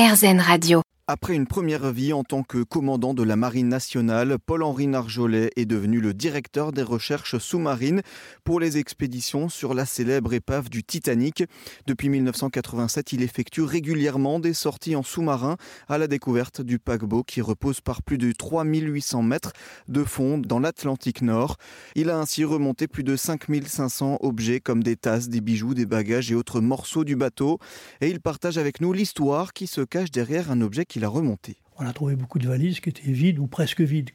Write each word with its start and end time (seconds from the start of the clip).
RZN 0.00 0.40
Radio. 0.40 0.89
Après 1.12 1.34
une 1.34 1.48
première 1.48 1.90
vie 1.92 2.12
en 2.12 2.22
tant 2.22 2.44
que 2.44 2.62
commandant 2.62 3.14
de 3.14 3.24
la 3.24 3.34
Marine 3.34 3.66
nationale, 3.66 4.38
Paul-Henri 4.38 4.86
Narjolet 4.86 5.50
est 5.56 5.66
devenu 5.66 6.00
le 6.00 6.14
directeur 6.14 6.70
des 6.70 6.84
recherches 6.84 7.36
sous-marines 7.36 8.02
pour 8.44 8.60
les 8.60 8.78
expéditions 8.78 9.48
sur 9.48 9.74
la 9.74 9.86
célèbre 9.86 10.34
épave 10.34 10.70
du 10.70 10.84
Titanic. 10.84 11.42
Depuis 11.88 12.10
1987, 12.10 13.12
il 13.12 13.22
effectue 13.24 13.62
régulièrement 13.62 14.38
des 14.38 14.54
sorties 14.54 14.94
en 14.94 15.02
sous-marin 15.02 15.56
à 15.88 15.98
la 15.98 16.06
découverte 16.06 16.60
du 16.60 16.78
paquebot 16.78 17.24
qui 17.24 17.40
repose 17.40 17.80
par 17.80 18.04
plus 18.04 18.16
de 18.16 18.30
3800 18.30 19.24
mètres 19.24 19.52
de 19.88 20.04
fond 20.04 20.38
dans 20.38 20.60
l'Atlantique 20.60 21.22
Nord. 21.22 21.56
Il 21.96 22.10
a 22.10 22.20
ainsi 22.20 22.44
remonté 22.44 22.86
plus 22.86 23.02
de 23.02 23.16
5500 23.16 24.18
objets 24.20 24.60
comme 24.60 24.84
des 24.84 24.94
tasses, 24.94 25.28
des 25.28 25.40
bijoux, 25.40 25.74
des 25.74 25.86
bagages 25.86 26.30
et 26.30 26.36
autres 26.36 26.60
morceaux 26.60 27.02
du 27.02 27.16
bateau. 27.16 27.58
Et 28.00 28.10
il 28.10 28.20
partage 28.20 28.58
avec 28.58 28.80
nous 28.80 28.92
l'histoire 28.92 29.52
qui 29.52 29.66
se 29.66 29.80
cache 29.80 30.12
derrière 30.12 30.52
un 30.52 30.60
objet 30.60 30.84
qui 30.84 30.99
a 31.04 31.08
remonté. 31.08 31.56
On 31.78 31.86
a 31.86 31.92
trouvé 31.92 32.14
beaucoup 32.14 32.38
de 32.38 32.46
valises 32.46 32.80
qui 32.80 32.90
étaient 32.90 33.10
vides 33.10 33.38
ou 33.38 33.46
presque 33.46 33.80
vides. 33.80 34.10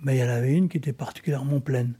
Mais 0.00 0.16
il 0.16 0.20
y 0.20 0.24
en 0.24 0.28
avait 0.28 0.52
une 0.52 0.68
qui 0.68 0.76
était 0.76 0.92
particulièrement 0.92 1.60
pleine. 1.60 1.94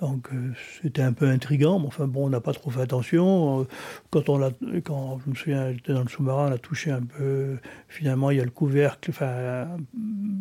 Donc 0.00 0.28
euh, 0.32 0.52
c'était 0.82 1.02
un 1.02 1.14
peu 1.14 1.26
intriguant, 1.26 1.78
mais 1.78 1.86
enfin 1.86 2.06
bon, 2.06 2.26
on 2.26 2.28
n'a 2.28 2.40
pas 2.40 2.52
trop 2.52 2.70
fait 2.70 2.82
attention. 2.82 3.60
Euh, 3.60 3.64
quand 4.10 4.28
on 4.28 4.42
a, 4.42 4.50
quand 4.84 5.20
je 5.24 5.30
me 5.30 5.34
souviens, 5.34 5.72
j'étais 5.72 5.94
dans 5.94 6.02
le 6.02 6.08
sous-marin, 6.08 6.48
on 6.50 6.52
a 6.52 6.58
touché 6.58 6.90
un 6.90 7.02
peu. 7.02 7.56
Finalement, 7.88 8.30
il 8.30 8.36
y 8.36 8.40
a 8.40 8.44
le 8.44 8.50
couvercle, 8.50 9.10
enfin 9.10 9.68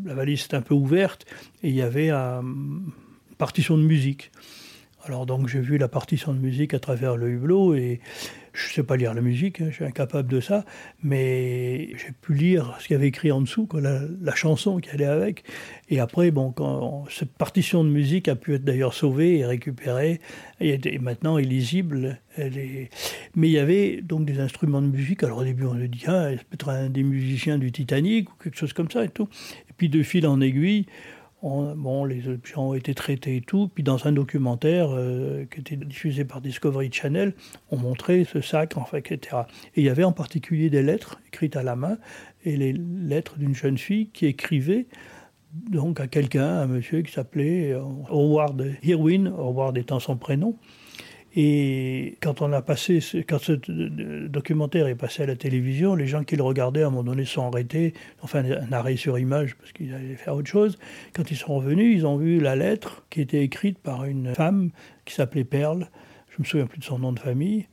la 0.06 0.14
valise 0.14 0.46
était 0.46 0.58
un 0.58 0.62
peu 0.62 0.74
ouverte 0.74 1.26
et 1.64 1.70
il 1.70 1.76
y 1.76 1.82
avait 1.82 2.12
une 2.12 2.92
partition 3.38 3.78
de 3.78 3.84
musique. 3.84 4.32
Alors 5.06 5.26
donc 5.26 5.48
j'ai 5.48 5.62
vu 5.62 5.78
la 5.78 5.88
partition 5.88 6.34
de 6.34 6.40
musique 6.40 6.74
à 6.74 6.80
travers 6.80 7.16
le 7.16 7.30
hublot 7.30 7.76
et 7.76 8.02
je 8.56 8.70
ne 8.70 8.74
sais 8.74 8.84
pas 8.84 8.96
lire 8.96 9.14
la 9.14 9.22
musique, 9.22 9.62
hein, 9.62 9.68
je 9.70 9.76
suis 9.76 9.86
incapable 9.86 10.30
de 10.32 10.40
ça, 10.40 10.66
mais 11.04 11.90
j'ai 11.98 12.12
pu 12.22 12.34
lire 12.34 12.76
ce 12.80 12.88
qu'il 12.88 12.94
y 12.94 12.98
avait 12.98 13.10
écrit 13.10 13.32
en 13.32 13.42
dessous, 13.42 13.68
la, 13.74 14.36
chanson 14.36 14.80
qui 14.80 14.90
allait 14.90 15.06
avec. 15.06 15.44
Et 15.90 16.00
après, 16.00 16.32
bon, 16.32 16.54
cette 17.10 17.34
partition 17.34 17.84
de 17.84 17.90
musique 17.90 18.28
a 18.28 18.36
pu 18.36 18.56
être 18.56 18.64
d'ailleurs 18.64 18.94
sauvée 18.94 19.40
et 19.40 19.46
récupérée, 19.46 20.22
et, 20.60 21.00
maintenant 21.00 21.38
est... 21.38 21.46
Mais 23.36 23.48
il 23.48 23.52
y 23.52 23.60
avait 23.60 24.02
donc 24.02 24.26
des 24.26 24.40
instruments 24.40 24.82
de 24.82 24.88
musique. 24.88 25.24
Alors 25.24 25.40
au 25.40 25.44
début, 25.44 25.66
on 25.66 25.76
se 25.76 25.86
dit, 25.86 26.04
ah, 26.08 26.30
peut-être 26.50 26.70
un 26.70 26.90
des 26.90 27.04
musiciens 27.04 27.58
du 27.58 27.72
Titanic 27.72 28.30
ou 28.30 28.34
quelque 28.42 28.58
chose 28.58 28.74
comme 28.74 28.90
ça 28.90 29.04
et 29.04 29.10
tout. 29.10 29.28
Et 29.70 29.74
puis 29.78 29.90
de 29.90 30.04
fil 30.04 30.26
en 30.28 30.42
aiguille, 30.42 30.86
bon, 31.46 32.06
les 32.06 32.28
objets 32.28 32.58
ont 32.58 32.74
été 32.74 32.94
traités 32.94 33.38
et 33.38 33.42
tout. 33.42 33.70
Puis 33.74 33.84
dans 33.84 34.08
un 34.08 34.12
documentaire 34.12 34.90
euh, 34.92 35.46
qui 35.46 35.60
était 35.60 35.76
diffusé 35.76 36.26
par 36.26 36.42
Discovery 36.42 36.90
Channel, 36.92 37.34
on 37.70 37.78
montrait 37.78 38.24
ce 38.24 38.42
sac, 38.42 38.78
en 38.78 38.86
fait, 38.86 39.12
etc. 39.12 39.44
Et 39.76 39.82
il 39.82 39.84
y 39.86 39.90
avait 39.90 40.04
en 40.04 40.12
particulier 40.12 40.70
des 40.70 40.82
lettres 40.82 41.20
écrites 41.28 41.56
à 41.56 41.64
la 41.64 41.76
main 41.76 41.98
et 42.44 42.58
les 42.58 42.74
lettres 42.74 43.38
d'une 43.38 43.56
jeune 43.56 43.78
fille 43.78 44.10
qui 44.10 44.26
écrivait 44.26 44.88
donc 45.70 46.00
à 46.02 46.08
quelqu'un, 46.08 46.48
un 46.48 46.68
monsieur 46.68 47.02
qui 47.02 47.14
s'appelait 47.14 47.72
euh, 47.72 47.82
Howard 48.10 48.74
Irwin, 48.84 49.28
Howard 49.28 49.78
étant 49.78 50.00
son 50.00 50.18
prénom. 50.18 50.58
Et 51.38 52.18
quand 52.22 52.42
on 52.42 52.54
a 52.54 52.62
passé, 52.62 53.02
quand 53.28 53.40
ce 53.40 53.52
documentaire 54.28 54.88
est 54.88 54.96
passé 54.96 55.24
à 55.24 55.26
la 55.26 55.36
télévision, 55.36 55.94
les 55.94 56.08
gens 56.08 56.24
qui 56.24 56.38
le 56.38 56.44
regardaient 56.44 56.84
à 56.84 56.88
un 56.88 56.90
moment 56.90 57.04
donné 57.04 57.26
sont 57.26 57.46
arrêtés, 57.46 57.94
enfin 58.22 58.44
un 58.46 58.72
arrêt 58.72 58.96
sur 58.96 59.20
image 59.20 59.56
parce 59.56 59.74
qu'ils 59.74 59.94
allaient 59.94 60.16
faire 60.16 60.36
autre 60.36 60.50
chose. 60.50 60.78
Quand 61.14 61.30
ils 61.32 61.38
sont 61.38 61.56
revenus, 61.56 61.94
ils 61.94 62.08
ont 62.08 62.16
vu 62.16 62.40
la 62.40 62.56
lettre 62.56 63.04
qui 63.10 63.20
était 63.20 63.44
écrite 63.44 63.80
par 63.80 64.06
une 64.06 64.34
femme 64.34 64.72
qui 65.04 65.14
s'appelait 65.14 65.44
Perle, 65.44 65.90
je 66.30 66.42
me 66.42 66.46
souviens 66.46 66.68
plus 66.68 66.80
de 66.80 66.86
son 66.86 67.00
nom 67.00 67.12
de 67.12 67.20
famille, 67.20 67.68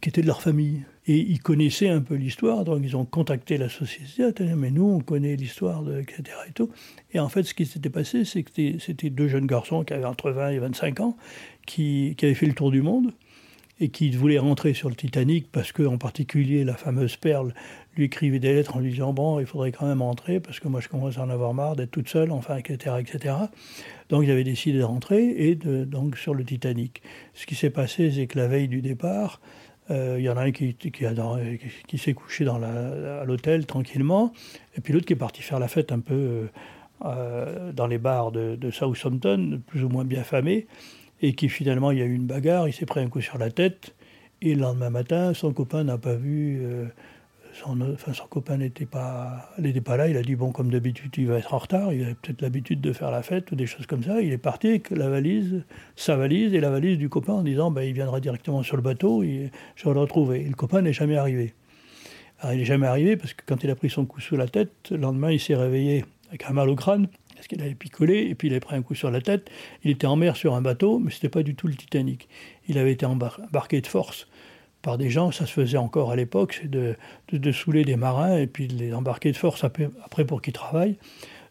qui 0.00 0.08
était 0.08 0.22
de 0.22 0.26
leur 0.26 0.42
famille. 0.42 0.82
Et 1.06 1.18
ils 1.18 1.40
connaissaient 1.40 1.88
un 1.88 2.00
peu 2.00 2.14
l'histoire, 2.14 2.64
donc 2.64 2.80
ils 2.82 2.96
ont 2.96 3.04
contacté 3.04 3.58
la 3.58 3.68
société, 3.68 4.44
mais 4.56 4.70
nous, 4.70 4.88
on 4.88 5.00
connaît 5.00 5.36
l'histoire, 5.36 5.82
de, 5.82 6.00
etc. 6.00 6.22
Et, 6.48 6.52
tout. 6.52 6.70
et 7.12 7.20
en 7.20 7.28
fait, 7.28 7.42
ce 7.42 7.52
qui 7.52 7.66
s'était 7.66 7.90
passé, 7.90 8.24
c'est 8.24 8.42
que 8.42 8.78
c'était 8.78 9.10
deux 9.10 9.28
jeunes 9.28 9.46
garçons 9.46 9.84
qui 9.84 9.92
avaient 9.92 10.06
entre 10.06 10.30
20 10.30 10.50
et 10.50 10.58
25 10.58 11.00
ans, 11.00 11.16
qui, 11.66 12.14
qui 12.16 12.24
avaient 12.24 12.34
fait 12.34 12.46
le 12.46 12.54
tour 12.54 12.70
du 12.70 12.80
monde, 12.80 13.12
et 13.80 13.88
qui 13.88 14.10
voulaient 14.10 14.38
rentrer 14.38 14.72
sur 14.72 14.88
le 14.88 14.94
Titanic 14.94 15.50
parce 15.50 15.72
que, 15.72 15.82
en 15.82 15.98
particulier, 15.98 16.64
la 16.64 16.74
fameuse 16.74 17.16
Perle 17.16 17.52
lui 17.96 18.04
écrivait 18.04 18.38
des 18.38 18.54
lettres 18.54 18.76
en 18.76 18.80
lui 18.80 18.90
disant 18.90 19.12
Bon, 19.12 19.40
il 19.40 19.46
faudrait 19.46 19.72
quand 19.72 19.86
même 19.86 20.02
rentrer 20.02 20.40
parce 20.40 20.60
que 20.60 20.68
moi 20.68 20.80
je 20.80 20.88
commence 20.88 21.18
à 21.18 21.22
en 21.22 21.30
avoir 21.30 21.54
marre 21.54 21.76
d'être 21.76 21.90
toute 21.90 22.08
seule, 22.08 22.30
enfin, 22.30 22.56
etc. 22.56 22.96
etc. 23.00 23.34
Donc 24.08 24.24
ils 24.24 24.30
avaient 24.30 24.44
décidé 24.44 24.78
de 24.78 24.84
rentrer 24.84 25.48
et 25.48 25.54
donc 25.56 26.16
sur 26.16 26.34
le 26.34 26.44
Titanic. 26.44 27.02
Ce 27.34 27.46
qui 27.46 27.54
s'est 27.54 27.70
passé, 27.70 28.10
c'est 28.12 28.26
que 28.26 28.38
la 28.38 28.46
veille 28.46 28.68
du 28.68 28.80
départ, 28.80 29.40
euh, 29.90 30.16
il 30.18 30.24
y 30.24 30.30
en 30.30 30.36
a 30.36 30.42
un 30.42 30.52
qui, 30.52 30.74
s'est 31.98 32.14
couché 32.14 32.44
dans 32.44 32.62
à 32.62 33.24
l'hôtel 33.24 33.66
tranquillement, 33.66 34.32
et 34.76 34.80
puis 34.80 34.92
l'autre 34.92 35.06
qui 35.06 35.12
est 35.12 35.16
parti 35.16 35.42
faire 35.42 35.58
la 35.58 35.68
fête 35.68 35.92
un 35.92 36.00
peu 36.00 36.48
euh, 37.04 37.72
dans 37.72 37.86
les 37.86 37.98
bars 37.98 38.32
de, 38.32 38.70
Southampton, 38.70 39.60
plus 39.66 39.84
ou 39.84 39.88
moins 39.88 40.04
bien 40.04 40.22
famé, 40.22 40.66
et 41.20 41.34
qui 41.34 41.48
finalement, 41.48 41.90
il 41.90 41.98
y 41.98 42.02
a 42.02 42.06
eu 42.06 42.14
une 42.14 42.26
bagarre, 42.26 42.66
il 42.66 42.72
s'est 42.72 42.86
pris 42.86 43.00
un 43.00 43.08
coup 43.08 43.20
sur 43.20 43.36
la 43.36 43.50
tête, 43.50 43.94
et 44.40 44.54
le 44.54 44.62
lendemain 44.62 44.90
matin, 44.90 45.34
son 45.34 45.52
copain 45.52 45.84
n'a 45.84 45.98
pas 45.98 46.14
vu 46.14 46.60
euh, 46.62 46.86
son, 47.54 47.96
son 48.12 48.26
copain 48.26 48.56
n'était 48.56 48.86
pas, 48.86 49.50
pas 49.84 49.96
là. 49.96 50.08
Il 50.08 50.16
a 50.16 50.22
dit 50.22 50.34
bon, 50.34 50.52
comme 50.52 50.70
d'habitude, 50.70 51.12
il 51.16 51.26
va 51.26 51.38
être 51.38 51.54
en 51.54 51.58
retard. 51.58 51.92
Il 51.92 52.02
avait 52.02 52.14
peut-être 52.14 52.42
l'habitude 52.42 52.80
de 52.80 52.92
faire 52.92 53.10
la 53.10 53.22
fête 53.22 53.50
ou 53.52 53.54
des 53.54 53.66
choses 53.66 53.86
comme 53.86 54.02
ça. 54.02 54.20
Il 54.20 54.32
est 54.32 54.38
parti 54.38 54.68
avec 54.68 54.90
la 54.90 55.08
valise, 55.08 55.62
sa 55.96 56.16
valise 56.16 56.54
et 56.54 56.60
la 56.60 56.70
valise 56.70 56.98
du 56.98 57.08
copain 57.08 57.34
en 57.34 57.42
disant 57.42 57.70
ben, 57.70 57.82
il 57.82 57.92
viendra 57.92 58.20
directement 58.20 58.62
sur 58.62 58.76
le 58.76 58.82
bateau 58.82 59.22
et 59.22 59.50
je 59.76 59.84
vais 59.84 59.94
le 59.94 60.00
retrouver. 60.00 60.40
Et 60.40 60.48
le 60.48 60.54
copain 60.54 60.82
n'est 60.82 60.92
jamais 60.92 61.16
arrivé. 61.16 61.54
Alors, 62.40 62.54
il 62.54 62.58
n'est 62.58 62.64
jamais 62.64 62.86
arrivé 62.86 63.16
parce 63.16 63.32
que 63.34 63.42
quand 63.46 63.62
il 63.62 63.70
a 63.70 63.76
pris 63.76 63.88
son 63.88 64.04
coup 64.04 64.20
sous 64.20 64.36
la 64.36 64.48
tête, 64.48 64.72
le 64.90 64.96
lendemain, 64.96 65.30
il 65.30 65.40
s'est 65.40 65.54
réveillé 65.54 66.04
avec 66.28 66.44
un 66.46 66.52
mal 66.52 66.68
au 66.68 66.74
crâne 66.74 67.08
parce 67.34 67.46
qu'il 67.46 67.60
avait 67.62 67.74
picolé 67.74 68.26
et 68.28 68.34
puis 68.34 68.48
il 68.48 68.52
avait 68.52 68.60
pris 68.60 68.76
un 68.76 68.82
coup 68.82 68.94
sur 68.94 69.10
la 69.10 69.20
tête. 69.20 69.48
Il 69.84 69.90
était 69.90 70.06
en 70.06 70.16
mer 70.16 70.36
sur 70.36 70.54
un 70.54 70.62
bateau, 70.62 70.98
mais 70.98 71.10
ce 71.10 71.16
n'était 71.16 71.28
pas 71.28 71.42
du 71.42 71.54
tout 71.54 71.68
le 71.68 71.74
Titanic. 71.74 72.28
Il 72.68 72.78
avait 72.78 72.92
été 72.92 73.06
embarqué 73.06 73.80
de 73.80 73.86
force 73.86 74.28
par 74.84 74.98
des 74.98 75.08
gens, 75.08 75.32
ça 75.32 75.46
se 75.46 75.52
faisait 75.52 75.78
encore 75.78 76.12
à 76.12 76.16
l'époque, 76.16 76.58
c'est 76.60 76.70
de, 76.70 76.94
de, 77.32 77.52
saouler 77.52 77.84
des 77.84 77.96
marins 77.96 78.36
et 78.36 78.46
puis 78.46 78.68
de 78.68 78.74
les 78.74 78.92
embarquer 78.92 79.32
de 79.32 79.36
force 79.36 79.64
après, 79.64 79.88
pour 80.26 80.42
qu'ils 80.42 80.52
travaillent. 80.52 80.98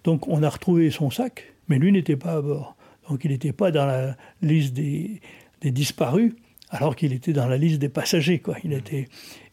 Donc 0.04 0.28
on 0.28 0.44
a 0.44 0.50
retrouvé 0.50 0.92
son 0.92 1.10
sac, 1.10 1.52
mais 1.68 1.80
lui 1.80 1.92
n'était 1.92 2.16
pas 2.16 2.34
à 2.34 2.42
bord. 2.42 2.76
Donc 3.10 3.26
il 3.26 3.32
n'était 3.32 3.52
pas 3.52 3.72
dans 3.72 3.88
la 3.88 4.16
liste 4.44 4.74
des, 4.74 5.20
des 5.62 5.72
disparus, 5.72 6.34
alors 6.70 6.96
qu'il 6.96 7.12
était 7.12 7.34
dans 7.34 7.48
la 7.48 7.58
liste 7.58 7.80
des 7.80 7.90
passagers. 7.90 8.40
Quoi. 8.40 8.56
Il 8.64 8.72
était... 8.72 9.10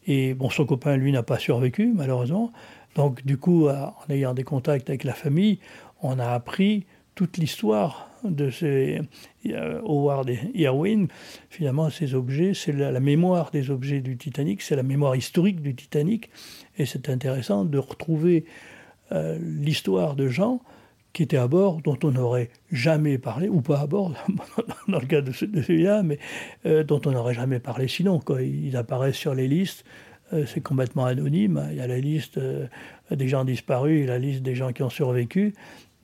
Et 0.07 0.35
bon, 0.35 0.51
son 0.51 0.67
copain, 0.67 0.97
lui, 0.97 1.13
n'a 1.13 1.23
pas 1.23 1.39
survécu, 1.39 1.93
malheureusement. 1.95 2.53
Donc 2.97 3.25
du 3.25 3.39
coup, 3.39 3.69
en 3.69 3.95
ayant 4.11 4.35
des 4.35 4.45
contacts 4.45 4.91
avec 4.91 5.05
la 5.05 5.15
famille, 5.15 5.59
on 6.03 6.19
a 6.19 6.29
appris 6.29 6.85
toute 7.15 7.39
l'histoire 7.39 8.11
de 8.25 8.51
ces 8.51 9.01
Howard 9.45 10.29
et 10.29 10.39
Irwin, 10.55 11.09
finalement, 11.49 11.91
ces 11.91 12.15
objets, 12.15 12.53
c'est 12.55 12.73
la, 12.73 13.01
mémoire 13.01 13.51
des 13.51 13.71
objets 13.71 14.01
du 14.01 14.17
Titanic, 14.17 14.63
c'est 14.63 14.77
la 14.77 14.83
mémoire 14.83 15.17
historique 15.17 15.61
du 15.61 15.75
Titanic, 15.75 16.31
et 16.79 16.87
c'est 16.87 17.09
intéressant 17.09 17.65
de 17.65 17.79
retrouver 17.79 18.45
euh, 19.13 19.39
l'histoire 19.41 20.15
de 20.15 20.29
gens 20.29 20.61
qui 21.13 21.25
étaient 21.25 21.37
à 21.37 21.49
bord, 21.49 21.83
dont 21.83 21.99
on 22.05 22.13
n'aurait 22.13 22.51
jamais 22.71 23.19
parlé, 23.19 23.49
ou 23.49 23.61
pas 23.61 23.81
à 23.81 23.87
bord, 23.87 24.15
dans 24.89 25.01
le 25.01 25.07
cas 25.07 25.21
de, 25.21 25.33
celui-là, 25.33 26.03
mais 26.03 26.19
euh, 26.67 26.85
dont 26.85 27.01
on 27.07 27.11
n'aurait 27.11 27.35
jamais 27.35 27.59
parlé 27.59 27.89
sinon. 27.89 28.21
Quoi. 28.21 28.43
Ils 28.43 28.77
apparaissent 28.77 29.17
sur 29.17 29.35
les 29.35 29.49
listes, 29.49 29.85
euh, 30.33 30.47
c'est 30.47 30.61
complètement 30.61 31.07
anonyme. 31.07 31.67
Il 31.73 31.79
y 31.79 31.81
a 31.81 31.89
la 31.89 31.99
liste 31.99 32.39
des 33.11 33.29
gens 33.29 33.45
disparus 33.45 34.03
et 34.03 34.07
la 34.07 34.19
liste 34.19 34.43
des 34.43 34.55
gens 34.55 34.73
qui 34.73 34.85
ont 34.85 34.91
survécu. 34.91 35.55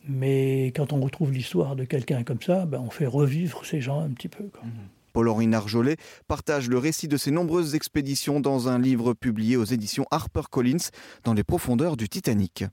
Mais 0.08 0.66
quand 0.76 0.92
on 0.92 1.00
retrouve 1.00 1.32
l'histoire 1.32 1.76
de 1.76 1.84
quelqu'un 1.84 2.22
comme 2.22 2.42
ça, 2.42 2.66
ben 2.66 2.80
on 2.80 2.90
fait 2.90 3.06
revivre 3.06 3.64
ces 3.64 3.80
gens 3.80 4.00
un 4.00 4.10
petit 4.10 4.28
peu. 4.28 4.44
Mhm. 4.44 4.70
Paul-Henri 5.16 5.46
Narjolet 5.46 5.96
partage 6.28 6.68
le 6.68 6.76
récit 6.76 7.08
de 7.08 7.16
ses 7.16 7.30
nombreuses 7.30 7.74
expéditions 7.74 8.38
dans 8.38 8.68
un 8.68 8.78
livre 8.78 9.14
publié 9.14 9.56
aux 9.56 9.64
éditions 9.64 10.04
HarperCollins 10.10 10.90
dans 11.24 11.32
les 11.32 11.42
profondeurs 11.42 11.96
du 11.96 12.06
Titanic. 12.06 12.66